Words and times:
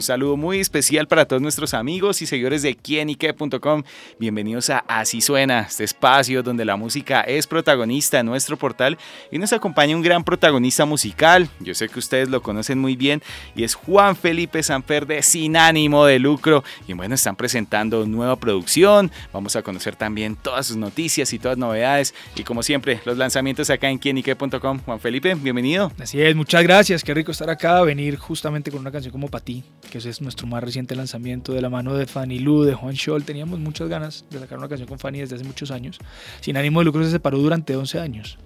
Un 0.00 0.04
saludo 0.04 0.38
muy 0.38 0.60
especial 0.60 1.06
para 1.08 1.26
todos 1.26 1.42
nuestros 1.42 1.74
amigos 1.74 2.22
y 2.22 2.26
seguidores 2.26 2.62
de 2.62 2.74
quienique.com. 2.74 3.82
Bienvenidos 4.18 4.70
a 4.70 4.78
Así 4.88 5.20
Suena, 5.20 5.66
este 5.68 5.84
espacio 5.84 6.42
donde 6.42 6.64
la 6.64 6.76
música 6.76 7.20
es 7.20 7.46
protagonista 7.46 8.18
en 8.18 8.24
nuestro 8.24 8.56
portal 8.56 8.96
y 9.30 9.36
nos 9.36 9.52
acompaña 9.52 9.94
un 9.94 10.00
gran 10.00 10.24
protagonista 10.24 10.86
musical. 10.86 11.50
Yo 11.60 11.74
sé 11.74 11.90
que 11.90 11.98
ustedes 11.98 12.30
lo 12.30 12.40
conocen 12.40 12.78
muy 12.78 12.96
bien 12.96 13.20
y 13.54 13.62
es 13.62 13.74
Juan 13.74 14.16
Felipe 14.16 14.62
Sanfer 14.62 15.06
de 15.06 15.22
Sin 15.22 15.54
Ánimo 15.54 16.06
de 16.06 16.18
Lucro. 16.18 16.64
Y 16.88 16.94
bueno, 16.94 17.14
están 17.14 17.36
presentando 17.36 18.06
nueva 18.06 18.36
producción. 18.36 19.10
Vamos 19.34 19.54
a 19.54 19.60
conocer 19.60 19.96
también 19.96 20.34
todas 20.34 20.68
sus 20.68 20.78
noticias 20.78 21.30
y 21.34 21.38
todas 21.38 21.58
novedades. 21.58 22.14
Y 22.36 22.44
como 22.44 22.62
siempre, 22.62 23.02
los 23.04 23.18
lanzamientos 23.18 23.68
acá 23.68 23.90
en 23.90 23.98
quienique.com. 23.98 24.80
Juan 24.82 24.98
Felipe, 24.98 25.34
bienvenido. 25.34 25.92
Así 26.00 26.22
es, 26.22 26.34
muchas 26.34 26.62
gracias. 26.62 27.04
Qué 27.04 27.12
rico 27.12 27.32
estar 27.32 27.50
acá, 27.50 27.82
venir 27.82 28.16
justamente 28.16 28.70
con 28.70 28.80
una 28.80 28.90
canción 28.90 29.12
como 29.12 29.28
para 29.28 29.44
ti 29.44 29.62
es 30.06 30.20
nuestro 30.20 30.46
más 30.46 30.62
reciente 30.62 30.94
lanzamiento 30.94 31.52
de 31.52 31.60
la 31.60 31.70
mano 31.70 31.94
de 31.94 32.06
Fanny 32.06 32.38
Lu, 32.38 32.62
de 32.62 32.74
Juan 32.74 32.96
Scholl. 32.96 33.24
Teníamos 33.24 33.58
muchas 33.58 33.88
ganas 33.88 34.24
de 34.30 34.38
sacar 34.38 34.58
una 34.58 34.68
canción 34.68 34.88
con 34.88 34.98
Fanny 34.98 35.20
desde 35.20 35.36
hace 35.36 35.44
muchos 35.44 35.70
años. 35.70 35.98
Sin 36.40 36.56
ánimo 36.56 36.80
de 36.80 36.86
lucro 36.86 37.04
se 37.04 37.10
separó 37.10 37.38
durante 37.38 37.76
11 37.76 38.00
años. 38.00 38.38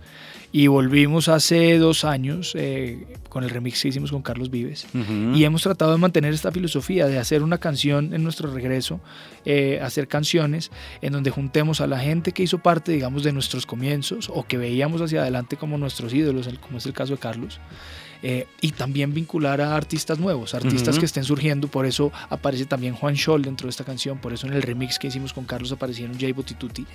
Y 0.52 0.68
volvimos 0.68 1.26
hace 1.26 1.78
dos 1.78 2.04
años 2.04 2.52
eh, 2.54 3.08
con 3.28 3.42
el 3.42 3.50
remix 3.50 3.82
que 3.82 3.88
hicimos 3.88 4.12
con 4.12 4.22
Carlos 4.22 4.50
Vives. 4.50 4.86
Y 5.34 5.42
hemos 5.42 5.62
tratado 5.62 5.90
de 5.90 5.98
mantener 5.98 6.32
esta 6.32 6.52
filosofía 6.52 7.08
de 7.08 7.18
hacer 7.18 7.42
una 7.42 7.58
canción 7.58 8.14
en 8.14 8.22
nuestro 8.22 8.52
regreso, 8.52 9.00
eh, 9.44 9.80
hacer 9.82 10.06
canciones 10.06 10.70
en 11.02 11.12
donde 11.12 11.32
juntemos 11.32 11.80
a 11.80 11.88
la 11.88 11.98
gente 11.98 12.30
que 12.30 12.44
hizo 12.44 12.58
parte, 12.58 12.92
digamos, 12.92 13.24
de 13.24 13.32
nuestros 13.32 13.66
comienzos 13.66 14.30
o 14.32 14.44
que 14.44 14.56
veíamos 14.56 15.02
hacia 15.02 15.22
adelante 15.22 15.56
como 15.56 15.76
nuestros 15.76 16.14
ídolos, 16.14 16.48
como 16.60 16.78
es 16.78 16.86
el 16.86 16.92
caso 16.92 17.14
de 17.14 17.18
Carlos. 17.18 17.58
Eh, 18.26 18.46
y 18.62 18.72
también 18.72 19.12
vincular 19.12 19.60
a 19.60 19.76
artistas 19.76 20.18
nuevos, 20.18 20.54
artistas 20.54 20.98
que 20.98 21.04
estén 21.04 21.24
surgiendo, 21.24 21.68
por 21.68 21.84
eso 21.84 22.10
aparece 22.30 22.64
también 22.64 22.94
Juan 22.94 23.18
Scholl 23.18 23.42
dentro 23.42 23.66
de 23.66 23.70
esta 23.70 23.84
canción, 23.84 24.16
por 24.16 24.32
eso 24.32 24.46
en 24.46 24.54
el 24.54 24.62
remix 24.62 24.98
que 24.98 25.08
hicimos 25.08 25.34
con 25.34 25.44
Carlos 25.44 25.70
aparecieron 25.72 26.18
Jay 26.18 26.32
Botituti. 26.32 26.86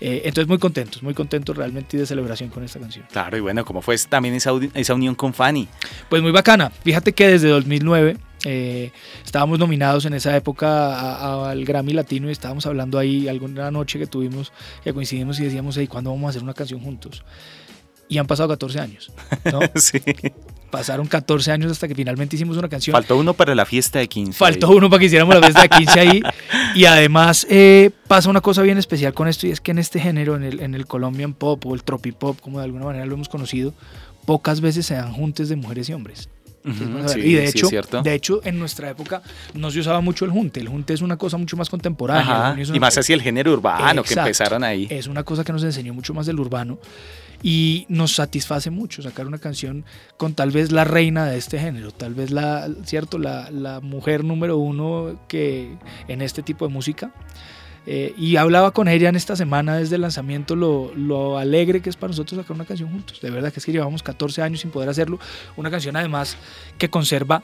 Eh, 0.00 0.22
entonces 0.24 0.48
muy 0.48 0.56
contentos, 0.56 1.02
muy 1.02 1.12
contentos 1.12 1.54
realmente 1.54 1.98
y 1.98 2.00
de 2.00 2.06
celebración 2.06 2.48
con 2.48 2.64
esta 2.64 2.80
canción. 2.80 3.04
Claro, 3.12 3.36
y 3.36 3.40
bueno, 3.40 3.66
¿cómo 3.66 3.82
fue 3.82 3.98
también 4.08 4.34
esa, 4.34 4.52
esa 4.72 4.94
unión 4.94 5.14
con 5.14 5.34
Fanny? 5.34 5.68
Pues 6.08 6.22
muy 6.22 6.32
bacana, 6.32 6.70
fíjate 6.70 7.12
que 7.12 7.28
desde 7.28 7.48
2009... 7.48 8.16
Eh, 8.44 8.90
estábamos 9.24 9.60
nominados 9.60 10.04
en 10.04 10.14
esa 10.14 10.36
época 10.36 11.48
al 11.48 11.64
Grammy 11.64 11.92
Latino 11.92 12.28
y 12.28 12.32
estábamos 12.32 12.66
hablando 12.66 12.98
ahí 12.98 13.28
alguna 13.28 13.70
noche 13.70 14.00
que 14.00 14.08
tuvimos, 14.08 14.52
que 14.82 14.92
coincidimos 14.92 15.38
y 15.38 15.44
decíamos, 15.44 15.76
hey, 15.76 15.86
¿cuándo 15.86 16.10
vamos 16.10 16.26
a 16.26 16.30
hacer 16.30 16.42
una 16.42 16.52
canción 16.52 16.80
juntos? 16.80 17.22
Y 18.08 18.18
han 18.18 18.26
pasado 18.26 18.48
14 18.48 18.80
años. 18.80 19.12
¿no? 19.44 19.60
sí. 19.76 20.02
Pasaron 20.72 21.06
14 21.06 21.52
años 21.52 21.70
hasta 21.70 21.86
que 21.86 21.94
finalmente 21.94 22.34
hicimos 22.34 22.56
una 22.56 22.66
canción. 22.66 22.94
Faltó 22.94 23.18
uno 23.18 23.34
para 23.34 23.54
la 23.54 23.66
fiesta 23.66 23.98
de 23.98 24.08
15. 24.08 24.38
Faltó 24.38 24.70
uno 24.70 24.88
para 24.88 25.00
que 25.00 25.04
hiciéramos 25.04 25.34
la 25.34 25.42
fiesta 25.42 25.60
de 25.60 25.68
15 25.68 26.00
ahí. 26.00 26.22
Y 26.74 26.86
además 26.86 27.46
eh, 27.50 27.90
pasa 28.08 28.30
una 28.30 28.40
cosa 28.40 28.62
bien 28.62 28.78
especial 28.78 29.12
con 29.12 29.28
esto 29.28 29.46
y 29.46 29.50
es 29.50 29.60
que 29.60 29.72
en 29.72 29.78
este 29.78 30.00
género, 30.00 30.34
en 30.34 30.44
el, 30.44 30.60
en 30.60 30.74
el 30.74 30.86
Colombian 30.86 31.34
Pop 31.34 31.66
o 31.66 31.74
el 31.74 31.84
Tropipop, 31.84 32.40
como 32.40 32.58
de 32.58 32.64
alguna 32.64 32.86
manera 32.86 33.04
lo 33.04 33.12
hemos 33.12 33.28
conocido, 33.28 33.74
pocas 34.24 34.62
veces 34.62 34.86
se 34.86 34.94
dan 34.94 35.12
juntes 35.12 35.50
de 35.50 35.56
mujeres 35.56 35.90
y 35.90 35.92
hombres. 35.92 36.30
y 36.64 37.34
de 37.34 37.46
hecho, 37.46 37.68
de 38.02 38.14
hecho, 38.14 38.40
en 38.44 38.58
nuestra 38.58 38.88
época 38.88 39.20
no 39.52 39.70
se 39.70 39.80
usaba 39.80 40.00
mucho 40.00 40.24
el 40.24 40.30
junte. 40.30 40.60
El 40.60 40.68
junte 40.68 40.94
es 40.94 41.02
una 41.02 41.18
cosa 41.18 41.36
mucho 41.36 41.58
más 41.58 41.68
contemporánea. 41.68 42.56
y 42.72 42.80
más 42.80 42.96
hacia 42.96 43.14
el 43.14 43.20
género 43.20 43.52
urbano 43.52 44.02
que 44.02 44.14
empezaron 44.14 44.64
ahí. 44.64 44.86
Es 44.88 45.06
una 45.06 45.22
cosa 45.22 45.44
que 45.44 45.52
nos 45.52 45.62
enseñó 45.64 45.92
mucho 45.92 46.14
más 46.14 46.24
del 46.24 46.40
urbano 46.40 46.78
y 47.42 47.86
nos 47.88 48.14
satisface 48.14 48.70
mucho 48.70 49.02
sacar 49.02 49.26
una 49.26 49.38
canción 49.38 49.84
con 50.16 50.34
tal 50.34 50.50
vez 50.50 50.72
la 50.72 50.84
reina 50.84 51.26
de 51.26 51.38
este 51.38 51.58
género, 51.58 51.90
tal 51.90 52.14
vez 52.14 52.30
la, 52.30 52.68
¿cierto? 52.84 53.18
la, 53.18 53.50
la 53.50 53.80
mujer 53.80 54.24
número 54.24 54.58
uno 54.58 55.20
que 55.28 55.76
en 56.08 56.22
este 56.22 56.42
tipo 56.42 56.66
de 56.66 56.72
música. 56.72 57.12
Eh, 57.84 58.14
y 58.16 58.36
hablaba 58.36 58.70
con 58.70 58.86
ella 58.86 59.08
en 59.08 59.16
esta 59.16 59.34
semana 59.34 59.76
desde 59.76 59.96
el 59.96 60.02
lanzamiento 60.02 60.54
lo, 60.54 60.94
lo, 60.94 61.36
alegre 61.36 61.82
que 61.82 61.90
es 61.90 61.96
para 61.96 62.12
nosotros 62.12 62.40
sacar 62.40 62.54
una 62.54 62.64
canción 62.64 62.90
juntos. 62.90 63.20
De 63.20 63.30
verdad 63.30 63.52
que 63.52 63.58
es 63.58 63.66
que 63.66 63.72
llevamos 63.72 64.04
14 64.04 64.40
años 64.40 64.60
sin 64.60 64.70
poder 64.70 64.88
hacerlo. 64.88 65.18
Una 65.56 65.70
canción 65.70 65.96
además 65.96 66.36
que 66.78 66.88
conserva 66.90 67.42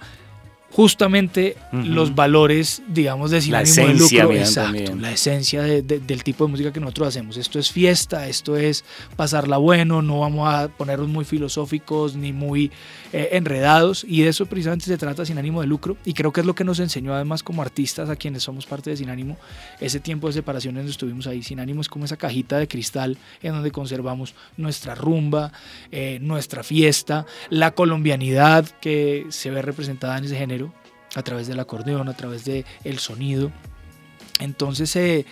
justamente 0.70 1.56
los 1.72 2.14
valores, 2.14 2.82
digamos, 2.88 3.30
de 3.30 3.40
la 3.46 3.62
esencia, 3.62 4.26
de 4.26 4.38
Exacto, 4.38 4.96
la 4.96 5.12
esencia 5.12 5.62
del 5.62 6.22
tipo 6.22 6.44
de 6.44 6.50
música 6.50 6.72
que 6.72 6.80
nosotros 6.80 7.08
hacemos. 7.08 7.36
Esto 7.36 7.58
es 7.58 7.72
fiesta, 7.72 8.28
esto 8.28 8.56
es 8.56 8.84
pasarla 9.16 9.56
bueno, 9.56 10.02
no 10.02 10.20
vamos 10.20 10.52
a 10.52 10.68
ponernos 10.68 11.08
muy 11.08 11.24
filosóficos 11.24 12.14
ni 12.16 12.32
muy 12.32 12.70
eh, 13.12 13.30
enredados 13.32 14.04
y 14.06 14.22
de 14.22 14.28
eso 14.28 14.46
precisamente 14.46 14.84
se 14.84 14.98
trata 14.98 15.24
sin 15.24 15.38
ánimo 15.38 15.62
de 15.62 15.66
lucro 15.66 15.96
y 16.04 16.12
creo 16.12 16.32
que 16.32 16.40
es 16.40 16.46
lo 16.46 16.54
que 16.54 16.64
nos 16.64 16.78
enseñó 16.80 17.14
además 17.14 17.42
como 17.42 17.62
artistas 17.62 18.10
a 18.10 18.16
quienes 18.16 18.42
somos 18.42 18.66
parte 18.66 18.90
de 18.90 18.96
Sin 18.96 19.10
Ánimo, 19.10 19.36
ese 19.80 20.00
tiempo 20.00 20.26
de 20.26 20.34
separación 20.34 20.74
donde 20.74 20.90
estuvimos 20.90 21.26
ahí. 21.26 21.42
Sin 21.42 21.60
Ánimo 21.60 21.80
es 21.80 21.88
como 21.88 22.04
esa 22.04 22.16
cajita 22.16 22.58
de 22.58 22.68
cristal 22.68 23.16
en 23.42 23.52
donde 23.52 23.70
conservamos 23.70 24.34
nuestra 24.56 24.94
rumba, 24.94 25.52
eh, 25.90 26.18
nuestra 26.20 26.62
fiesta, 26.62 27.26
la 27.50 27.72
colombianidad 27.72 28.66
que 28.80 29.26
se 29.30 29.50
ve 29.50 29.62
representada 29.62 30.18
en 30.18 30.24
ese 30.24 30.36
género 30.36 30.57
a 31.14 31.22
través 31.22 31.46
del 31.46 31.60
acordeón, 31.60 32.08
a 32.08 32.14
través 32.14 32.44
del 32.44 32.64
el 32.84 32.98
sonido. 32.98 33.50
Entonces, 34.40 34.94
eh, 34.96 35.26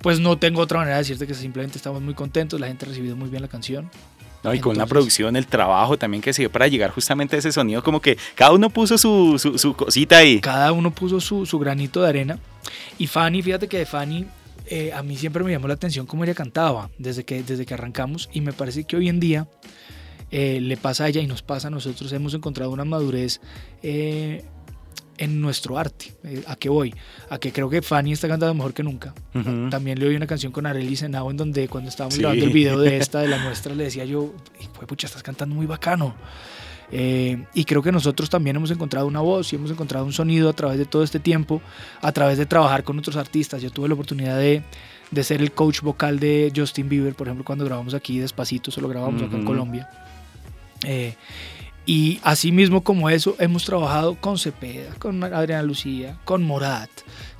pues 0.00 0.18
no 0.20 0.38
tengo 0.38 0.60
otra 0.60 0.78
manera 0.78 0.96
de 0.96 1.02
decirte 1.02 1.26
que 1.26 1.34
simplemente 1.34 1.76
estamos 1.76 2.00
muy 2.02 2.14
contentos, 2.14 2.58
la 2.60 2.66
gente 2.66 2.84
ha 2.84 2.88
recibido 2.88 3.16
muy 3.16 3.28
bien 3.28 3.42
la 3.42 3.48
canción. 3.48 3.90
y 4.52 4.58
con 4.58 4.76
la 4.76 4.86
producción, 4.86 5.36
el 5.36 5.46
trabajo 5.46 5.98
también 5.98 6.22
que 6.22 6.32
se 6.32 6.42
dio 6.42 6.50
para 6.50 6.66
llegar 6.66 6.90
justamente 6.90 7.36
a 7.36 7.38
ese 7.38 7.52
sonido, 7.52 7.82
como 7.82 8.00
que 8.00 8.16
cada 8.34 8.52
uno 8.52 8.70
puso 8.70 8.96
su, 8.96 9.38
su, 9.38 9.74
cosita 9.74 10.18
ahí. 10.18 10.40
Cada 10.40 10.72
uno 10.72 10.90
puso 10.90 11.20
su, 11.20 11.44
su, 11.44 11.58
granito 11.58 12.02
de 12.02 12.08
arena. 12.08 12.38
Y 12.98 13.06
Fanny, 13.06 13.42
fíjate 13.42 13.68
que 13.68 13.78
de 13.78 13.86
Fanny, 13.86 14.26
eh, 14.66 14.92
a 14.94 15.02
mí 15.02 15.16
siempre 15.16 15.44
me 15.44 15.50
llamó 15.50 15.68
la 15.68 15.74
atención 15.74 16.06
cómo 16.06 16.24
ella 16.24 16.34
cantaba 16.34 16.90
desde 16.96 17.24
que, 17.24 17.42
desde 17.42 17.66
que 17.66 17.74
arrancamos. 17.74 18.30
Y 18.32 18.40
me 18.40 18.52
parece 18.52 18.84
que 18.84 18.96
hoy 18.96 19.08
en 19.08 19.20
día 19.20 19.48
eh, 20.30 20.60
le 20.60 20.76
pasa 20.76 21.04
a 21.04 21.08
ella 21.08 21.20
y 21.20 21.26
nos 21.26 21.42
pasa 21.42 21.68
a 21.68 21.70
nosotros. 21.70 22.10
Hemos 22.12 22.32
encontrado 22.32 22.70
una 22.70 22.84
madurez 22.84 23.40
en 25.20 25.40
nuestro 25.40 25.78
arte. 25.78 26.14
Eh, 26.24 26.42
¿A 26.46 26.56
qué 26.56 26.70
voy? 26.70 26.94
A 27.28 27.38
que 27.38 27.52
creo 27.52 27.68
que 27.68 27.82
Fanny 27.82 28.12
está 28.12 28.26
cantando 28.26 28.54
mejor 28.54 28.72
que 28.72 28.82
nunca. 28.82 29.14
También 29.70 30.00
le 30.00 30.08
oí 30.08 30.16
una 30.16 30.26
canción 30.26 30.50
con 30.50 30.64
Arely 30.66 30.96
Senao 30.96 31.30
en 31.30 31.36
donde 31.36 31.68
cuando 31.68 31.90
estábamos 31.90 32.18
grabando 32.18 32.44
el 32.44 32.50
video 32.50 32.80
de 32.80 32.96
esta, 32.98 33.20
de 33.20 33.28
la 33.28 33.38
muestra, 33.38 33.74
le 33.74 33.84
decía 33.84 34.06
yo, 34.06 34.32
pues 34.74 34.88
pucha, 34.88 35.06
estás 35.06 35.22
cantando 35.22 35.54
muy 35.54 35.66
bacano. 35.66 36.14
Eh, 36.90 37.44
y 37.54 37.64
creo 37.66 37.82
que 37.82 37.92
nosotros 37.92 38.30
también 38.30 38.56
hemos 38.56 38.70
encontrado 38.70 39.06
una 39.06 39.20
voz 39.20 39.52
y 39.52 39.56
hemos 39.56 39.70
encontrado 39.70 40.06
un 40.06 40.12
sonido 40.12 40.48
a 40.48 40.54
través 40.54 40.78
de 40.78 40.86
todo 40.86 41.04
este 41.04 41.20
tiempo, 41.20 41.60
a 42.00 42.10
través 42.12 42.38
de 42.38 42.46
trabajar 42.46 42.82
con 42.82 42.98
otros 42.98 43.16
artistas. 43.16 43.60
Yo 43.60 43.70
tuve 43.70 43.88
la 43.88 43.94
oportunidad 43.94 44.38
de, 44.38 44.62
de 45.10 45.22
ser 45.22 45.42
el 45.42 45.52
coach 45.52 45.82
vocal 45.82 46.18
de 46.18 46.50
Justin 46.56 46.88
Bieber, 46.88 47.14
por 47.14 47.28
ejemplo, 47.28 47.44
cuando 47.44 47.66
grabamos 47.66 47.92
aquí 47.92 48.18
Despacito, 48.18 48.70
se 48.70 48.80
lo 48.80 48.88
grabamos 48.88 49.22
acá 49.22 49.36
en 49.36 49.44
Colombia. 49.44 49.88
Eh, 50.84 51.14
y 51.86 52.20
así 52.22 52.52
mismo 52.52 52.84
como 52.84 53.10
eso, 53.10 53.36
hemos 53.38 53.64
trabajado 53.64 54.14
con 54.14 54.38
Cepeda, 54.38 54.94
con 54.98 55.22
Adriana 55.24 55.62
Lucía, 55.62 56.18
con 56.24 56.42
Morat, 56.42 56.90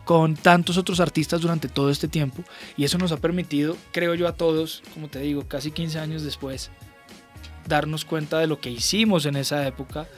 con 0.04 0.34
tantos 0.34 0.76
otros 0.76 0.98
artistas 0.98 1.40
durante 1.40 1.68
todo 1.68 1.90
este 1.90 2.08
tiempo. 2.08 2.42
Y 2.76 2.84
eso 2.84 2.98
nos 2.98 3.12
ha 3.12 3.18
permitido, 3.18 3.76
creo 3.92 4.14
yo, 4.14 4.26
a 4.26 4.32
todos, 4.32 4.82
como 4.94 5.08
te 5.08 5.20
digo, 5.20 5.46
casi 5.46 5.70
15 5.70 5.98
años 5.98 6.22
después, 6.22 6.70
darnos 7.68 8.04
cuenta 8.04 8.38
de 8.38 8.46
lo 8.46 8.60
que 8.60 8.70
hicimos 8.70 9.26
en 9.26 9.36
esa 9.36 9.66
época, 9.66 10.08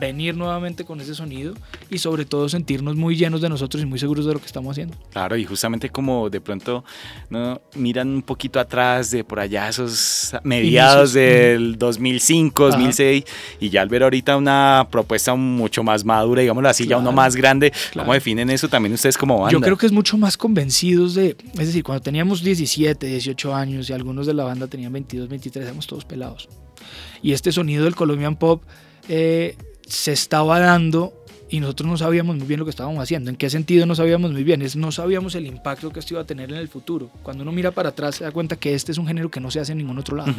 venir 0.00 0.36
nuevamente 0.36 0.84
con 0.84 1.00
ese 1.00 1.14
sonido 1.14 1.54
y 1.90 1.98
sobre 1.98 2.24
todo 2.24 2.48
sentirnos 2.48 2.96
muy 2.96 3.16
llenos 3.16 3.40
de 3.40 3.48
nosotros 3.48 3.82
y 3.82 3.86
muy 3.86 3.98
seguros 3.98 4.26
de 4.26 4.34
lo 4.34 4.40
que 4.40 4.46
estamos 4.46 4.72
haciendo. 4.72 4.96
Claro, 5.10 5.36
y 5.36 5.44
justamente 5.44 5.90
como 5.90 6.30
de 6.30 6.40
pronto 6.40 6.84
¿no? 7.30 7.60
miran 7.74 8.08
un 8.08 8.22
poquito 8.22 8.60
atrás 8.60 9.10
de 9.10 9.24
por 9.24 9.40
allá 9.40 9.68
esos 9.68 10.32
mediados 10.44 11.12
del 11.12 11.76
2005, 11.78 12.70
2006 12.70 13.24
y 13.60 13.70
ya 13.70 13.82
al 13.82 13.88
ver 13.88 14.02
ahorita 14.04 14.36
una 14.36 14.86
propuesta 14.90 15.34
mucho 15.34 15.82
más 15.82 16.04
madura, 16.04 16.42
digámoslo 16.42 16.68
así, 16.68 16.86
ya 16.86 16.98
uno 16.98 17.12
más 17.12 17.36
grande, 17.36 17.72
¿cómo 17.94 18.12
definen 18.12 18.50
eso 18.50 18.68
también 18.68 18.92
ustedes 18.94 19.18
como 19.18 19.38
banda? 19.38 19.52
Yo 19.52 19.60
creo 19.60 19.76
que 19.76 19.86
es 19.86 19.92
mucho 19.92 20.16
más 20.16 20.36
convencidos 20.36 21.14
de, 21.14 21.36
es 21.54 21.66
decir, 21.66 21.82
cuando 21.82 22.02
teníamos 22.02 22.42
17, 22.42 23.06
18 23.06 23.54
años 23.54 23.90
y 23.90 23.92
algunos 23.92 24.26
de 24.26 24.34
la 24.34 24.44
banda 24.44 24.66
tenían 24.66 24.92
22, 24.92 25.28
23, 25.28 25.64
éramos 25.64 25.86
todos 25.86 26.04
pelados. 26.04 26.48
Y 27.22 27.32
este 27.32 27.52
sonido 27.52 27.84
del 27.84 27.94
Colombian 27.94 28.36
Pop... 28.36 28.62
Eh, 29.08 29.56
se 29.92 30.10
estaba 30.12 30.58
dando 30.58 31.12
y 31.50 31.60
nosotros 31.60 31.86
no 31.86 31.98
sabíamos 31.98 32.36
muy 32.36 32.46
bien 32.46 32.58
lo 32.58 32.64
que 32.64 32.70
estábamos 32.70 33.02
haciendo. 33.02 33.28
¿En 33.28 33.36
qué 33.36 33.50
sentido 33.50 33.84
no 33.84 33.94
sabíamos 33.94 34.32
muy 34.32 34.42
bien? 34.42 34.62
Es, 34.62 34.74
no 34.74 34.90
sabíamos 34.90 35.34
el 35.34 35.46
impacto 35.46 35.90
que 35.90 36.00
esto 36.00 36.14
iba 36.14 36.22
a 36.22 36.24
tener 36.24 36.50
en 36.50 36.56
el 36.56 36.68
futuro. 36.68 37.10
Cuando 37.22 37.42
uno 37.42 37.52
mira 37.52 37.72
para 37.72 37.90
atrás 37.90 38.16
se 38.16 38.24
da 38.24 38.30
cuenta 38.30 38.56
que 38.56 38.72
este 38.74 38.92
es 38.92 38.96
un 38.96 39.06
género 39.06 39.30
que 39.30 39.38
no 39.38 39.50
se 39.50 39.60
hace 39.60 39.72
en 39.72 39.78
ningún 39.78 39.98
otro 39.98 40.16
lado. 40.16 40.32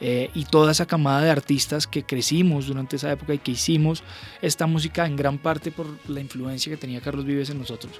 eh, 0.00 0.30
y 0.32 0.46
toda 0.46 0.72
esa 0.72 0.86
camada 0.86 1.20
de 1.20 1.30
artistas 1.30 1.86
que 1.86 2.02
crecimos 2.02 2.66
durante 2.66 2.96
esa 2.96 3.12
época 3.12 3.34
y 3.34 3.38
que 3.38 3.50
hicimos 3.50 4.02
esta 4.40 4.66
música 4.66 5.04
en 5.04 5.16
gran 5.16 5.36
parte 5.36 5.70
por 5.70 5.86
la 6.08 6.22
influencia 6.22 6.72
que 6.72 6.78
tenía 6.78 7.02
Carlos 7.02 7.26
Vives 7.26 7.50
en 7.50 7.58
nosotros. 7.58 7.92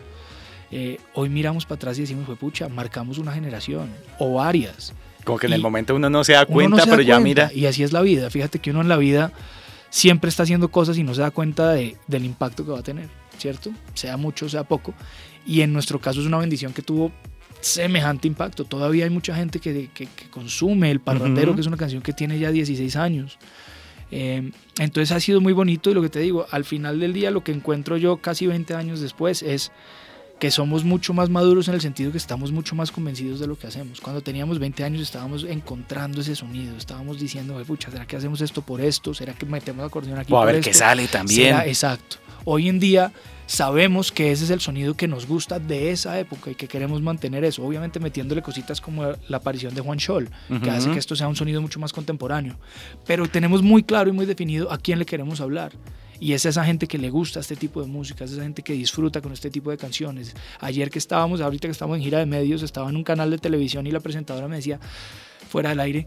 Eh, 0.70 0.98
hoy 1.12 1.28
miramos 1.28 1.66
para 1.66 1.76
atrás 1.76 1.98
y 1.98 2.00
decimos, 2.00 2.24
fue 2.24 2.36
pucha, 2.36 2.70
marcamos 2.70 3.18
una 3.18 3.32
generación 3.32 3.90
o 4.18 4.36
varias. 4.36 4.94
Como 5.22 5.38
que 5.38 5.48
en 5.48 5.52
el 5.52 5.60
momento 5.60 5.94
uno 5.94 6.08
no 6.08 6.24
se 6.24 6.32
da 6.32 6.46
cuenta, 6.46 6.86
pero 6.86 7.02
ya 7.02 7.20
mira. 7.20 7.50
Y 7.54 7.66
así 7.66 7.82
es 7.82 7.92
la 7.92 8.00
vida. 8.00 8.30
Fíjate 8.30 8.58
que 8.58 8.70
uno 8.70 8.80
en 8.80 8.88
la 8.88 8.96
vida 8.96 9.32
siempre 9.96 10.28
está 10.28 10.42
haciendo 10.42 10.68
cosas 10.70 10.98
y 10.98 11.02
no 11.02 11.14
se 11.14 11.22
da 11.22 11.30
cuenta 11.30 11.72
de, 11.72 11.96
del 12.06 12.26
impacto 12.26 12.66
que 12.66 12.70
va 12.70 12.80
a 12.80 12.82
tener, 12.82 13.08
¿cierto? 13.38 13.72
Sea 13.94 14.18
mucho, 14.18 14.46
sea 14.46 14.62
poco. 14.62 14.92
Y 15.46 15.62
en 15.62 15.72
nuestro 15.72 15.98
caso 16.02 16.20
es 16.20 16.26
una 16.26 16.36
bendición 16.36 16.74
que 16.74 16.82
tuvo 16.82 17.12
semejante 17.62 18.28
impacto. 18.28 18.66
Todavía 18.66 19.04
hay 19.04 19.10
mucha 19.10 19.34
gente 19.34 19.58
que, 19.58 19.88
que, 19.94 20.06
consume 20.30 20.90
El 20.90 21.00
Parrandero, 21.00 21.54
que 21.54 21.62
es 21.62 21.66
una 21.66 21.78
canción 21.78 22.02
que 22.02 22.12
tiene 22.12 22.38
ya 22.38 22.50
16 22.50 22.94
años. 22.94 23.38
Eh, 24.10 24.50
entonces 24.78 25.12
ha 25.12 25.18
sido 25.18 25.40
muy 25.40 25.54
bonito 25.54 25.90
y 25.90 25.94
lo 25.94 26.02
que 26.02 26.10
te 26.10 26.20
digo, 26.20 26.44
al 26.50 26.66
final 26.66 27.00
del 27.00 27.14
día 27.14 27.30
lo 27.30 27.42
que 27.42 27.52
encuentro 27.52 27.96
yo 27.96 28.18
casi 28.18 28.46
20 28.46 28.74
años 28.74 29.00
después 29.00 29.42
es 29.42 29.72
que 30.38 30.50
somos 30.50 30.84
mucho 30.84 31.14
más 31.14 31.30
maduros 31.30 31.68
en 31.68 31.74
el 31.74 31.80
sentido 31.80 32.12
que 32.12 32.18
estamos 32.18 32.52
mucho 32.52 32.74
más 32.74 32.92
convencidos 32.92 33.40
de 33.40 33.46
lo 33.46 33.58
que 33.58 33.66
hacemos. 33.66 34.00
Cuando 34.00 34.20
teníamos 34.20 34.58
20 34.58 34.84
años 34.84 35.00
estábamos 35.00 35.44
encontrando 35.44 36.20
ese 36.20 36.36
sonido, 36.36 36.76
estábamos 36.76 37.18
diciendo, 37.18 37.62
pucha, 37.66 37.90
¿será 37.90 38.06
que 38.06 38.16
hacemos 38.16 38.40
esto 38.40 38.60
por 38.62 38.80
esto? 38.80 39.14
¿Será 39.14 39.32
que 39.32 39.46
metemos 39.46 39.84
acordeón 39.84 40.18
aquí? 40.18 40.32
O 40.32 40.38
a 40.40 40.44
ver 40.44 40.60
qué 40.60 40.74
sale 40.74 41.08
también. 41.08 41.56
Exacto. 41.60 42.16
Hoy 42.44 42.68
en 42.68 42.78
día 42.78 43.12
sabemos 43.46 44.12
que 44.12 44.30
ese 44.30 44.44
es 44.44 44.50
el 44.50 44.60
sonido 44.60 44.94
que 44.94 45.08
nos 45.08 45.26
gusta 45.26 45.58
de 45.58 45.90
esa 45.90 46.18
época 46.18 46.50
y 46.50 46.54
que 46.54 46.68
queremos 46.68 47.00
mantener 47.00 47.44
eso. 47.44 47.64
Obviamente 47.64 47.98
metiéndole 47.98 48.42
cositas 48.42 48.80
como 48.80 49.04
la 49.28 49.36
aparición 49.38 49.74
de 49.74 49.80
Juan 49.80 49.98
Scholl, 49.98 50.28
que 50.62 50.70
hace 50.70 50.90
que 50.90 50.98
esto 50.98 51.16
sea 51.16 51.28
un 51.28 51.36
sonido 51.36 51.62
mucho 51.62 51.80
más 51.80 51.92
contemporáneo. 51.92 52.58
Pero 53.06 53.26
tenemos 53.26 53.62
muy 53.62 53.82
claro 53.82 54.10
y 54.10 54.12
muy 54.12 54.26
definido 54.26 54.70
a 54.70 54.78
quién 54.78 54.98
le 54.98 55.06
queremos 55.06 55.40
hablar. 55.40 55.72
Y 56.20 56.32
es 56.32 56.46
esa 56.46 56.64
gente 56.64 56.86
que 56.86 56.98
le 56.98 57.10
gusta 57.10 57.40
este 57.40 57.56
tipo 57.56 57.80
de 57.80 57.88
música, 57.88 58.24
es 58.24 58.32
esa 58.32 58.42
gente 58.42 58.62
que 58.62 58.72
disfruta 58.72 59.20
con 59.20 59.32
este 59.32 59.50
tipo 59.50 59.70
de 59.70 59.76
canciones. 59.76 60.34
Ayer 60.60 60.90
que 60.90 60.98
estábamos, 60.98 61.40
ahorita 61.40 61.68
que 61.68 61.72
estamos 61.72 61.96
en 61.96 62.02
gira 62.02 62.18
de 62.18 62.26
medios, 62.26 62.62
estaba 62.62 62.88
en 62.88 62.96
un 62.96 63.04
canal 63.04 63.30
de 63.30 63.38
televisión 63.38 63.86
y 63.86 63.90
la 63.90 64.00
presentadora 64.00 64.48
me 64.48 64.56
decía, 64.56 64.80
fuera 65.48 65.70
del 65.70 65.80
aire, 65.80 66.06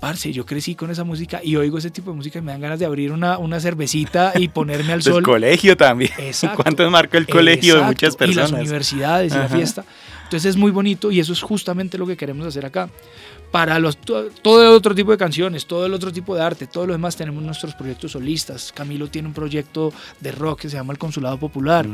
parce, 0.00 0.32
yo 0.32 0.46
crecí 0.46 0.74
con 0.74 0.90
esa 0.90 1.04
música 1.04 1.40
y 1.42 1.56
oigo 1.56 1.78
ese 1.78 1.90
tipo 1.90 2.10
de 2.10 2.16
música 2.16 2.38
y 2.38 2.42
me 2.42 2.52
dan 2.52 2.60
ganas 2.60 2.78
de 2.78 2.86
abrir 2.86 3.12
una, 3.12 3.38
una 3.38 3.60
cervecita 3.60 4.32
y 4.36 4.48
ponerme 4.56 4.92
al 4.92 5.02
sol. 5.02 5.18
El 5.18 5.22
colegio 5.22 5.76
también. 5.76 6.12
Exacto. 6.18 6.62
¿Cuánto 6.62 6.90
marcó 6.90 7.16
el 7.16 7.26
colegio 7.26 7.76
de 7.76 7.82
muchas 7.82 8.16
personas? 8.16 8.50
Y 8.50 8.52
las 8.52 8.60
universidades 8.60 9.34
y 9.34 9.36
la 9.36 9.48
fiesta. 9.48 9.84
Entonces 10.24 10.50
es 10.50 10.56
muy 10.56 10.72
bonito 10.72 11.10
y 11.12 11.20
eso 11.20 11.32
es 11.32 11.40
justamente 11.40 11.98
lo 11.98 12.06
que 12.06 12.16
queremos 12.16 12.46
hacer 12.46 12.66
acá 12.66 12.88
para 13.50 13.78
los, 13.78 13.96
todo 13.96 14.62
el 14.62 14.68
otro 14.68 14.94
tipo 14.94 15.12
de 15.12 15.18
canciones, 15.18 15.66
todo 15.66 15.86
el 15.86 15.94
otro 15.94 16.12
tipo 16.12 16.34
de 16.34 16.42
arte, 16.42 16.66
todo 16.66 16.86
lo 16.86 16.92
demás 16.92 17.16
tenemos 17.16 17.42
nuestros 17.42 17.74
proyectos 17.74 18.12
solistas. 18.12 18.72
Camilo 18.72 19.08
tiene 19.08 19.28
un 19.28 19.34
proyecto 19.34 19.92
de 20.20 20.32
rock 20.32 20.62
que 20.62 20.68
se 20.68 20.76
llama 20.76 20.92
El 20.92 20.98
Consulado 20.98 21.38
Popular. 21.38 21.86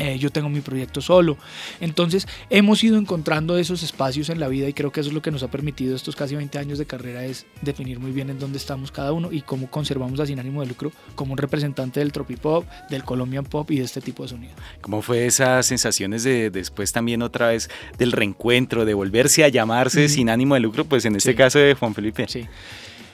Eh, 0.00 0.18
yo 0.18 0.30
tengo 0.30 0.48
mi 0.48 0.60
proyecto 0.60 1.00
solo. 1.00 1.36
Entonces 1.80 2.26
hemos 2.50 2.82
ido 2.82 2.98
encontrando 2.98 3.56
esos 3.58 3.82
espacios 3.84 4.28
en 4.28 4.40
la 4.40 4.48
vida 4.48 4.68
y 4.68 4.72
creo 4.72 4.90
que 4.90 5.00
eso 5.00 5.10
es 5.10 5.14
lo 5.14 5.22
que 5.22 5.30
nos 5.30 5.44
ha 5.44 5.48
permitido 5.48 5.94
estos 5.94 6.16
casi 6.16 6.34
20 6.34 6.58
años 6.58 6.78
de 6.78 6.86
carrera, 6.86 7.24
es 7.24 7.46
definir 7.62 8.00
muy 8.00 8.10
bien 8.10 8.28
en 8.28 8.40
dónde 8.40 8.58
estamos 8.58 8.90
cada 8.90 9.12
uno 9.12 9.30
y 9.30 9.42
cómo 9.42 9.70
conservamos 9.70 10.18
a 10.18 10.26
Sin 10.26 10.40
Ánimo 10.40 10.62
de 10.62 10.66
Lucro 10.66 10.90
como 11.14 11.32
un 11.32 11.38
representante 11.38 12.00
del 12.00 12.10
tropipop, 12.10 12.64
del 12.90 13.04
Colombian 13.04 13.44
Pop 13.44 13.70
y 13.70 13.78
de 13.78 13.84
este 13.84 14.00
tipo 14.00 14.24
de 14.24 14.30
sonido. 14.30 14.54
¿Cómo 14.80 15.00
fue 15.00 15.26
esas 15.26 15.64
sensaciones 15.66 16.24
de 16.24 16.50
después 16.50 16.92
también 16.92 17.22
otra 17.22 17.48
vez 17.48 17.70
del 17.96 18.10
reencuentro, 18.10 18.84
de 18.84 18.94
volverse 18.94 19.44
a 19.44 19.48
llamarse 19.48 20.08
Sin 20.08 20.28
Ánimo 20.28 20.54
de 20.54 20.60
Lucro, 20.60 20.84
pues 20.84 21.04
en 21.04 21.14
este 21.14 21.36
caso 21.36 21.60
de 21.60 21.74
Juan 21.74 21.94
Felipe? 21.94 22.26
Sí. 22.28 22.46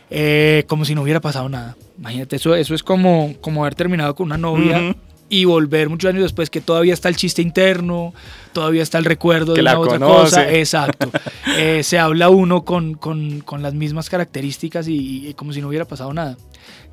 Eh, 0.09 0.65
como 0.67 0.85
si 0.85 0.95
no 0.95 1.03
hubiera 1.03 1.21
pasado 1.21 1.49
nada. 1.49 1.77
Imagínate, 1.99 2.37
eso, 2.37 2.55
eso 2.55 2.75
es 2.75 2.83
como, 2.83 3.35
como 3.41 3.63
haber 3.63 3.75
terminado 3.75 4.15
con 4.15 4.27
una 4.27 4.39
novia 4.39 4.97
y 5.31 5.45
volver 5.45 5.89
muchos 5.89 6.11
años 6.11 6.25
después 6.25 6.51
que 6.51 6.61
todavía 6.61 6.93
está 6.93 7.09
el 7.09 7.17
chiste 7.17 7.41
interno, 7.41 8.13
todavía 8.53 8.83
está 8.83 8.99
el 8.99 9.05
recuerdo 9.05 9.55
de 9.55 9.63
la 9.63 9.79
otra 9.79 9.99
cosa. 9.99 10.53
Exacto. 10.53 11.11
Eh, 11.57 11.83
se 11.83 11.99
habla 11.99 12.29
uno 12.31 12.65
con, 12.65 12.95
con, 12.95 13.41
con, 13.41 13.63
las 13.63 13.75
mismas 13.75 14.11
características 14.11 14.87
y, 14.89 15.33
como 15.35 15.53
si 15.53 15.61
no 15.61 15.69
hubiera 15.69 15.85
pasado 15.85 16.13
nada. 16.13 16.37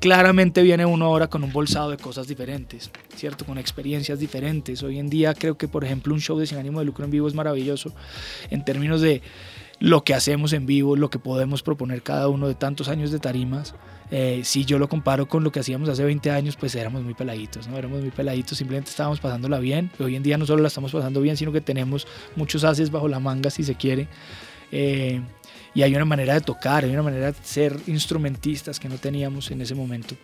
Claramente 0.00 0.62
viene 0.62 0.86
uno 0.86 1.06
ahora 1.06 1.28
con 1.28 1.42
un 1.42 1.52
bolsado 1.52 1.90
de 1.90 1.96
cosas 1.96 2.28
diferentes, 2.28 2.90
¿cierto? 3.16 3.44
Con 3.44 3.58
experiencias 3.58 4.18
diferentes. 4.18 4.82
Hoy 4.82 4.98
en 4.98 5.10
día 5.10 5.34
creo 5.34 5.56
que, 5.56 5.66
por 5.68 5.84
ejemplo, 5.84 6.14
un 6.14 6.20
show 6.20 6.38
de 6.38 6.46
sin 6.46 6.58
ánimo 6.58 6.78
de 6.78 6.84
lucro 6.84 7.04
en 7.04 7.10
vivo 7.10 7.26
es 7.26 7.34
maravilloso 7.34 7.92
en 8.50 8.64
términos 8.64 9.00
de 9.00 9.20
lo 9.80 10.02
que 10.02 10.14
hacemos 10.14 10.52
en 10.52 10.66
vivo, 10.66 10.96
lo 10.96 11.10
que 11.10 11.18
podemos 11.18 11.62
proponer 11.62 12.02
cada 12.02 12.28
uno 12.28 12.48
de 12.48 12.54
tantos 12.54 12.88
años 12.88 13.10
de 13.10 13.20
tarimas. 13.20 13.74
Eh, 14.10 14.40
si 14.42 14.64
yo 14.64 14.78
lo 14.78 14.88
comparo 14.88 15.28
con 15.28 15.44
lo 15.44 15.52
que 15.52 15.60
hacíamos 15.60 15.88
hace 15.88 16.04
20 16.04 16.30
años, 16.30 16.56
pues 16.56 16.74
éramos 16.74 17.02
muy 17.02 17.14
peladitos, 17.14 17.68
¿no? 17.68 17.76
Éramos 17.76 18.00
muy 18.00 18.10
peladitos, 18.10 18.58
simplemente 18.58 18.90
estábamos 18.90 19.20
pasándola 19.20 19.58
bien. 19.58 19.90
Hoy 20.00 20.16
en 20.16 20.22
día 20.22 20.38
no 20.38 20.46
solo 20.46 20.62
la 20.62 20.68
estamos 20.68 20.92
pasando 20.92 21.20
bien, 21.20 21.36
sino 21.36 21.52
que 21.52 21.60
tenemos 21.60 22.06
muchos 22.34 22.64
haces 22.64 22.90
bajo 22.90 23.06
la 23.06 23.20
manga, 23.20 23.50
si 23.50 23.62
se 23.62 23.74
quiere. 23.74 24.08
Eh, 24.72 25.20
y 25.74 25.82
hay 25.82 25.94
una 25.94 26.04
manera 26.04 26.34
de 26.34 26.40
tocar, 26.40 26.84
hay 26.84 26.90
una 26.90 27.02
manera 27.02 27.30
de 27.30 27.38
ser 27.42 27.78
instrumentistas 27.86 28.80
que 28.80 28.88
no 28.88 28.96
teníamos 28.96 29.50
en 29.50 29.60
ese 29.60 29.74
momento. 29.74 30.16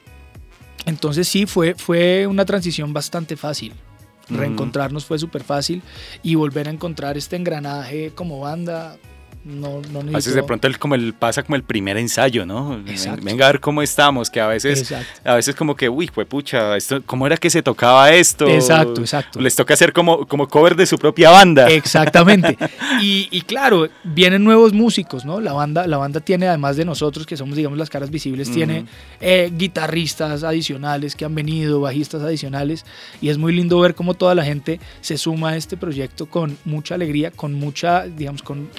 Entonces 0.86 1.28
sí, 1.28 1.46
fue, 1.46 1.74
fue 1.74 2.26
una 2.26 2.44
transición 2.44 2.92
bastante 2.92 3.36
fácil. 3.36 3.72
Reencontrarnos 4.28 5.04
fue 5.04 5.18
súper 5.18 5.44
fácil 5.44 5.82
y 6.22 6.34
volver 6.34 6.66
a 6.68 6.70
encontrar 6.70 7.18
este 7.18 7.36
engranaje 7.36 8.12
como 8.14 8.40
banda 8.40 8.96
no, 9.44 9.82
no 9.92 10.00
A 10.00 10.16
veces 10.16 10.34
de 10.34 10.42
pronto 10.42 10.66
el, 10.66 10.78
como 10.78 10.94
el, 10.94 11.12
pasa 11.12 11.42
como 11.42 11.56
el 11.56 11.62
primer 11.62 11.98
ensayo, 11.98 12.46
¿no? 12.46 12.80
Venga 13.22 13.46
a 13.46 13.52
ver 13.52 13.60
cómo 13.60 13.82
estamos, 13.82 14.30
que 14.30 14.40
a 14.40 14.46
veces, 14.46 14.92
a 15.22 15.34
veces 15.34 15.54
como 15.54 15.76
que, 15.76 15.88
uy, 15.88 16.08
pucha, 16.08 16.76
esto, 16.76 17.02
¿cómo 17.04 17.26
era 17.26 17.36
que 17.36 17.50
se 17.50 17.62
tocaba 17.62 18.10
esto? 18.10 18.48
Exacto, 18.48 19.02
exacto. 19.02 19.40
Les 19.40 19.54
toca 19.54 19.74
hacer 19.74 19.92
como, 19.92 20.26
como 20.26 20.48
cover 20.48 20.74
de 20.76 20.86
su 20.86 20.96
propia 20.96 21.28
banda. 21.28 21.68
Exactamente. 21.68 22.56
y, 23.02 23.28
y, 23.30 23.42
claro, 23.42 23.86
vienen 24.02 24.42
nuevos 24.42 24.72
músicos, 24.72 25.26
¿no? 25.26 25.40
La 25.40 25.52
banda, 25.52 25.86
la 25.86 25.98
banda 25.98 26.20
tiene, 26.20 26.48
además 26.48 26.76
de 26.76 26.86
nosotros, 26.86 27.26
que 27.26 27.36
somos, 27.36 27.56
digamos, 27.56 27.78
las 27.78 27.90
caras 27.90 28.10
visibles, 28.10 28.50
tiene 28.50 28.86
eh, 29.20 29.52
guitarristas 29.54 30.42
adicionales 30.42 31.14
que 31.14 31.26
han 31.26 31.34
venido, 31.34 31.80
bajistas 31.80 32.22
adicionales, 32.22 32.86
y 33.20 33.28
es 33.28 33.36
muy 33.36 33.52
lindo 33.52 33.78
ver 33.78 33.94
cómo 33.94 34.14
toda 34.14 34.34
la 34.34 34.44
gente 34.44 34.80
se 35.02 35.18
suma 35.18 35.50
a 35.50 35.56
este 35.56 35.76
proyecto 35.76 36.26
con 36.26 36.56
mucha 36.64 36.94
alegría, 36.94 37.30
con 37.30 37.52
mucha, 37.52 38.06
digamos, 38.06 38.42
con 38.42 38.70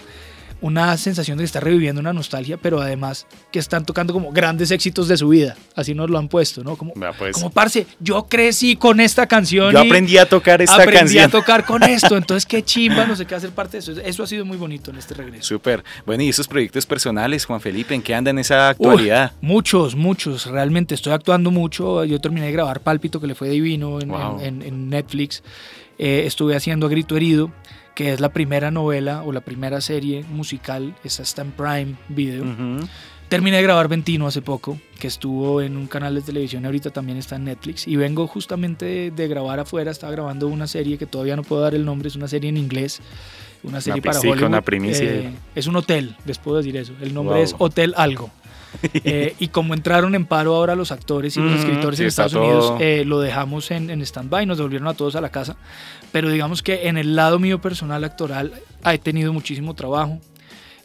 una 0.62 0.98
sensación 0.98 1.38
de 1.38 1.44
que 1.44 1.46
está 1.46 1.60
reviviendo 1.60 2.02
una 2.02 2.14
nostalgia, 2.14 2.58
pero 2.58 2.82
además 2.82 3.28
que 3.52 3.60
están 3.60 3.86
tocando 3.86 4.14
como 4.14 4.32
grandes 4.32 4.72
éxitos 4.72 5.08
de 5.08 5.18
su 5.18 5.30
vida. 5.30 5.56
Así 5.76 5.94
nos 5.94 6.10
lo 6.10 6.18
han 6.18 6.28
puesto, 6.28 6.64
¿no? 6.64 6.76
Como, 6.76 6.94
pues. 7.18 7.34
como 7.34 7.50
parce, 7.50 7.86
yo 8.00 8.26
crecí 8.28 8.76
con 8.76 9.00
esta 9.00 9.28
canción. 9.28 9.72
Yo 9.72 9.80
aprendí 9.80 10.18
a 10.18 10.28
tocar 10.28 10.62
esta 10.62 10.78
canción. 10.78 10.96
Aprendí 10.96 11.20
a 11.20 11.30
tocar 11.30 11.66
con 11.66 11.84
esto. 11.90 12.18
Entonces, 12.18 12.46
qué 12.46 12.64
chimba, 12.64 13.06
no 13.06 13.16
sé 13.16 13.26
qué 13.26 13.36
hacer 13.36 13.52
parte 13.52 13.74
de 13.74 13.80
eso. 13.80 13.92
Eso 13.92 14.24
ha 14.24 14.28
sido 14.28 14.46
muy 14.46 14.58
bonito 14.58 14.92
en 14.92 14.98
este 14.98 15.14
regreso. 15.14 15.44
Súper. 15.44 15.84
Bueno, 16.06 16.24
¿y 16.24 16.30
esos 16.30 16.48
proyectos 16.48 16.86
personales, 16.86 17.46
Juan 17.46 17.62
Felipe, 17.62 17.94
en 17.94 18.02
qué 18.02 18.16
andan 18.16 18.36
en 18.36 18.40
esa 18.40 18.70
actualidad? 18.70 19.34
muchos, 19.42 19.96
muchos. 19.96 20.46
Realmente 20.48 20.96
estoy 20.96 21.14
actuando 21.14 21.52
mucho. 21.52 22.04
Yo 22.06 22.20
terminé 22.20 22.48
de 22.48 22.52
grabar 22.52 22.82
Pálpito, 22.82 23.20
que 23.20 23.28
le 23.28 23.36
fue 23.36 23.50
divino 23.50 24.00
en, 24.02 24.90
Netflix. 24.90 25.44
Eh, 25.98 26.24
estuve 26.26 26.56
haciendo 26.56 26.88
a 26.88 26.90
Grito 26.90 27.16
Herido 27.16 27.52
que 27.96 28.12
es 28.14 28.20
la 28.20 28.30
primera 28.30 28.70
novela 28.72 29.24
o 29.24 29.32
la 29.32 29.42
primera 29.42 29.82
serie 29.82 30.24
musical, 30.30 30.96
esa 31.04 31.24
está 31.24 31.42
en 31.42 31.52
Prime 31.52 31.96
Video. 32.10 32.44
Terminé 33.30 33.58
de 33.58 33.64
grabar 33.64 33.88
Ventino 33.88 34.28
hace 34.28 34.44
poco, 34.44 34.78
que 35.00 35.08
estuvo 35.08 35.60
en 35.62 35.78
un 35.78 35.88
canal 35.88 36.14
de 36.14 36.22
televisión 36.22 36.62
y 36.62 36.66
ahorita 36.68 36.92
también 36.92 37.18
está 37.18 37.38
en 37.38 37.46
Netflix. 37.46 37.88
Y 37.88 37.96
vengo 37.96 38.28
justamente 38.28 39.10
de, 39.10 39.28
grabar 39.28 39.60
afuera, 39.60 39.90
estaba 39.90 40.12
grabando 40.12 40.48
una 40.48 40.68
serie 40.68 41.00
que 41.00 41.08
todavía 41.08 41.36
no 41.36 41.42
puedo 41.42 41.62
dar 41.62 41.74
el 41.74 41.86
nombre, 41.86 42.10
es 42.10 42.16
una 42.16 42.28
serie 42.28 42.50
en 42.50 42.58
inglés. 42.58 43.02
Una 43.64 43.82
serie 43.82 44.02
para 44.02 44.20
Hollywood. 44.20 44.44
Una 44.44 44.62
primicia. 44.62 45.06
Eh, 45.06 45.34
es 45.56 45.66
un 45.66 45.76
hotel, 45.76 46.16
les 46.26 46.38
puedo 46.38 46.58
decir 46.58 46.78
eso. 46.78 46.94
El 47.02 47.16
nombre 47.16 47.42
es 47.42 47.56
Hotel 47.58 47.96
Algo. 47.98 48.30
Eh, 49.08 49.36
y 49.40 49.50
como 49.50 49.74
entraron 49.74 50.16
en 50.16 50.26
paro 50.26 50.56
ahora 50.56 50.76
los 50.76 50.92
actores 50.92 51.38
y 51.38 51.40
los 51.40 51.60
escritores 51.60 52.00
en 52.00 52.08
Estados 52.08 52.34
Unidos, 52.34 52.74
eh, 52.80 53.04
lo 53.06 53.20
dejamos 53.20 53.70
en, 53.70 53.90
en 53.92 54.02
stand-by, 54.02 54.46
nos 54.46 54.58
devolvieron 54.58 54.88
a 54.88 54.96
todos 54.96 55.16
a 55.16 55.22
la 55.22 55.30
casa. 55.30 55.58
Pero 56.12 56.30
digamos 56.30 56.64
que 56.64 56.88
en 56.88 56.98
el 56.98 57.16
lado 57.16 57.38
mío 57.38 57.62
personal 57.62 58.04
actoral 58.04 58.54
he 58.84 58.98
tenido 58.98 59.32
muchísimo 59.32 59.76
trabajo. 59.76 60.20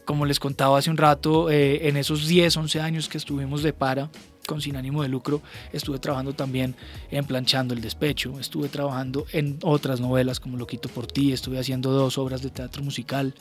Como 0.04 0.26
les 0.26 0.40
contaba 0.40 0.78
hace 0.78 0.90
un 0.90 0.96
rato, 0.96 1.50
eh, 1.50 1.88
en 1.88 1.96
esos 1.96 2.26
10, 2.26 2.56
11 2.56 2.80
años 2.80 3.08
que 3.08 3.16
estuvimos 3.16 3.62
de 3.62 3.72
para, 3.72 4.10
con 4.46 4.60
sin 4.60 4.76
ánimo 4.76 5.02
de 5.02 5.08
lucro, 5.08 5.42
estuve 5.72 5.98
trabajando 5.98 6.32
también 6.32 6.74
en 7.10 7.24
Planchando 7.24 7.74
el 7.74 7.80
Despecho, 7.80 8.38
estuve 8.40 8.68
trabajando 8.68 9.26
en 9.32 9.58
otras 9.62 10.00
novelas 10.00 10.40
como 10.40 10.56
Lo 10.56 10.66
quito 10.66 10.88
por 10.88 11.06
ti, 11.06 11.32
estuve 11.32 11.58
haciendo 11.58 11.90
dos 11.90 12.18
obras 12.18 12.42
de 12.42 12.50
teatro 12.50 12.82
musical. 12.82 13.34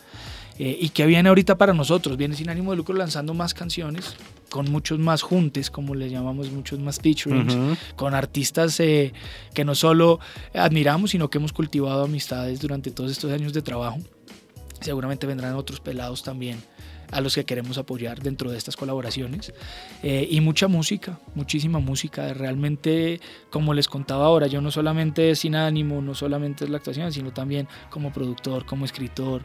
Eh, 0.59 0.77
¿Y 0.79 0.89
qué 0.89 1.05
viene 1.05 1.29
ahorita 1.29 1.57
para 1.57 1.73
nosotros? 1.73 2.17
Viene 2.17 2.35
sin 2.35 2.49
ánimo 2.49 2.71
de 2.71 2.77
lucro 2.77 2.93
lanzando 2.93 3.33
más 3.33 3.53
canciones, 3.53 4.15
con 4.49 4.69
muchos 4.69 4.99
más 4.99 5.21
juntes, 5.21 5.71
como 5.71 5.95
le 5.95 6.09
llamamos, 6.09 6.51
muchos 6.51 6.79
más 6.79 6.99
featurings, 6.99 7.77
con 7.95 8.13
artistas 8.13 8.79
eh, 8.81 9.13
que 9.53 9.63
no 9.63 9.73
solo 9.73 10.19
admiramos, 10.53 11.11
sino 11.11 11.29
que 11.29 11.37
hemos 11.37 11.53
cultivado 11.53 12.03
amistades 12.03 12.59
durante 12.59 12.91
todos 12.91 13.11
estos 13.11 13.31
años 13.31 13.53
de 13.53 13.61
trabajo. 13.61 13.99
Seguramente 14.81 15.27
vendrán 15.27 15.55
otros 15.55 15.79
pelados 15.79 16.23
también 16.23 16.59
a 17.11 17.21
los 17.21 17.35
que 17.35 17.43
queremos 17.43 17.77
apoyar 17.77 18.21
dentro 18.21 18.51
de 18.51 18.57
estas 18.57 18.75
colaboraciones. 18.75 19.53
Eh, 20.03 20.27
y 20.29 20.41
mucha 20.41 20.67
música, 20.67 21.19
muchísima 21.35 21.79
música. 21.79 22.33
Realmente, 22.33 23.19
como 23.49 23.73
les 23.73 23.87
contaba 23.87 24.25
ahora, 24.25 24.47
yo 24.47 24.61
no 24.61 24.71
solamente 24.71 25.31
es 25.31 25.39
sin 25.39 25.55
ánimo, 25.55 26.01
no 26.01 26.13
solamente 26.13 26.65
es 26.65 26.69
la 26.69 26.77
actuación, 26.77 27.11
sino 27.11 27.31
también 27.31 27.67
como 27.89 28.11
productor, 28.13 28.65
como 28.65 28.85
escritor. 28.85 29.41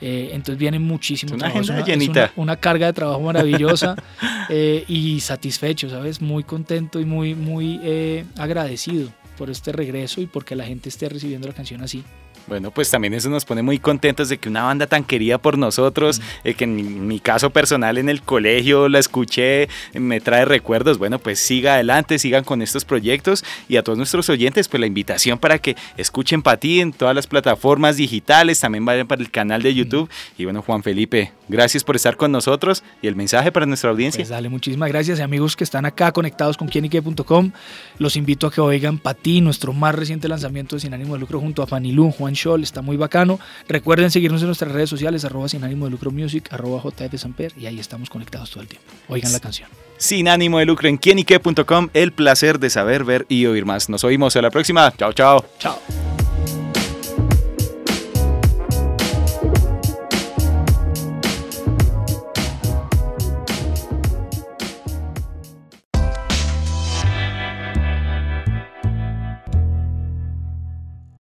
Eh, 0.00 0.30
entonces 0.32 0.58
viene 0.58 0.78
muchísimo 0.78 1.34
una 1.34 1.50
trabajo. 1.50 1.72
Agenda. 1.72 2.32
Una, 2.36 2.56
carga 2.56 2.86
de 2.86 2.92
trabajo 2.92 3.20
maravillosa 3.20 3.94
eh, 4.48 4.84
y 4.88 5.20
satisfecho, 5.20 5.88
¿sabes? 5.88 6.20
Muy 6.20 6.42
contento 6.44 6.98
y 6.98 7.04
muy, 7.04 7.34
muy 7.34 8.26
agradecido 8.36 9.10
por 9.38 9.50
este 9.50 9.72
regreso 9.72 10.20
y 10.20 10.26
porque 10.26 10.56
la 10.56 10.64
gente 10.64 10.88
esté 10.88 11.08
recibiendo 11.08 11.46
la 11.46 11.54
canción 11.54 11.82
así. 11.82 12.02
Bueno, 12.46 12.70
pues 12.70 12.90
también 12.90 13.14
eso 13.14 13.30
nos 13.30 13.44
pone 13.44 13.62
muy 13.62 13.78
contentos 13.78 14.28
de 14.28 14.38
que 14.38 14.48
una 14.48 14.64
banda 14.64 14.86
tan 14.86 15.04
querida 15.04 15.38
por 15.38 15.58
nosotros, 15.58 16.20
eh, 16.44 16.54
que 16.54 16.64
en 16.64 17.06
mi, 17.06 17.20
caso 17.20 17.50
personal 17.50 17.98
en 17.98 18.08
el 18.08 18.22
colegio 18.22 18.88
la 18.88 18.98
escuché, 18.98 19.68
me 19.94 20.20
trae 20.20 20.44
recuerdos. 20.44 20.98
Bueno, 20.98 21.18
pues 21.18 21.38
siga 21.38 21.74
adelante, 21.74 22.18
sigan 22.18 22.42
con 22.42 22.62
estos 22.62 22.84
proyectos 22.84 23.44
y 23.68 23.76
a 23.76 23.82
todos 23.82 23.96
nuestros 23.96 24.28
oyentes, 24.28 24.66
pues 24.66 24.80
la 24.80 24.86
invitación 24.86 25.38
para 25.38 25.58
que 25.58 25.76
escuchen 25.96 26.42
para 26.42 26.56
ti 26.56 26.80
en 26.80 26.92
todas 26.92 27.14
las 27.14 27.26
plataformas 27.26 27.96
digitales, 27.96 28.58
también 28.58 28.84
vayan 28.84 29.06
para 29.06 29.22
el 29.22 29.30
canal 29.30 29.62
de 29.62 29.72
YouTube. 29.74 30.10
Y 30.36 30.44
bueno, 30.44 30.62
Juan 30.62 30.82
Felipe, 30.82 31.32
gracias 31.48 31.84
por 31.84 31.94
estar 31.94 32.16
con 32.16 32.32
nosotros 32.32 32.82
y 33.02 33.06
el 33.06 33.14
mensaje 33.14 33.52
para 33.52 33.66
nuestra 33.66 33.90
audiencia. 33.90 34.18
Pues 34.18 34.30
dale, 34.30 34.48
muchísimas 34.48 34.88
gracias 34.88 35.20
amigos 35.20 35.54
que 35.54 35.64
están 35.64 35.86
acá 35.86 36.10
conectados 36.10 36.56
con 36.56 36.66
quienique.com. 36.66 37.52
Los 37.98 38.16
invito 38.16 38.48
a 38.48 38.52
que 38.52 38.60
oigan 38.60 39.00
ti 39.22 39.40
nuestro 39.40 39.72
más 39.72 39.94
reciente 39.94 40.28
lanzamiento 40.28 40.76
de 40.76 40.80
Sin 40.80 40.94
Ánimo 40.94 41.14
de 41.14 41.20
Lucro 41.20 41.40
junto 41.40 41.62
a 41.62 41.66
Fanilú, 41.66 42.10
Juan 42.10 42.31
Scholl, 42.34 42.62
está 42.62 42.82
muy 42.82 42.96
bacano. 42.96 43.38
Recuerden 43.68 44.10
seguirnos 44.10 44.40
en 44.42 44.48
nuestras 44.48 44.72
redes 44.72 44.90
sociales, 44.90 45.24
arroba 45.24 45.48
sin 45.48 45.64
ánimo 45.64 45.86
de 45.86 45.92
lucro 45.92 46.10
music, 46.10 46.52
arroba 46.52 46.82
JF 46.82 47.18
Samper, 47.18 47.52
y 47.58 47.66
ahí 47.66 47.78
estamos 47.78 48.10
conectados 48.10 48.50
todo 48.50 48.62
el 48.62 48.68
tiempo. 48.68 48.86
Oigan 49.08 49.32
la 49.32 49.40
canción. 49.40 49.68
Sin 49.96 50.28
ánimo 50.28 50.58
de 50.58 50.66
lucro 50.66 50.88
en 50.88 50.96
quienique.com, 50.96 51.88
el 51.94 52.12
placer 52.12 52.58
de 52.58 52.70
saber, 52.70 53.04
ver 53.04 53.26
y 53.28 53.46
oír 53.46 53.64
más. 53.64 53.88
Nos 53.88 54.04
oímos 54.04 54.34
a 54.36 54.42
la 54.42 54.50
próxima. 54.50 54.92
Chao, 54.96 55.12
chao. 55.12 55.44
Chao. 55.58 56.01